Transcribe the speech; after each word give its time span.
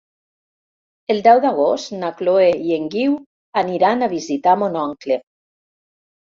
El 1.15 1.21
deu 1.27 1.41
d'agost 1.43 1.93
na 1.99 2.09
Chloé 2.23 2.49
i 2.71 2.75
en 2.79 2.89
Guiu 2.97 3.15
aniran 3.65 4.03
a 4.03 4.11
visitar 4.17 4.59
mon 4.65 4.83
oncle. 4.89 5.23